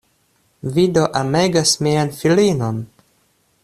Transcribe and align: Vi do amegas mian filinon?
Vi 0.77 0.85
do 0.95 1.03
amegas 1.21 1.75
mian 1.87 2.09
filinon? 2.21 2.85